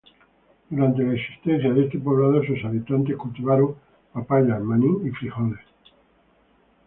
Durante 0.71 1.03
la 1.03 1.13
existencia 1.13 1.71
de 1.71 1.83
este 1.85 1.99
poblado 1.99 2.43
sus 2.43 2.65
habitantes 2.65 3.15
cultivaron 3.17 3.75
papayas, 4.11 4.59
maní 4.59 4.89
y 5.05 5.11
frijoles. 5.11 5.59